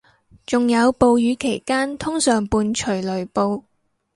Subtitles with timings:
[0.47, 3.63] 仲有暴雨期間通常伴隨雷暴